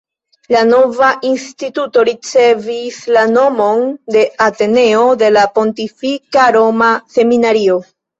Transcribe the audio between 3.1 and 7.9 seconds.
la nomon de “Ateneo de la Pontifika Roma Seminario”.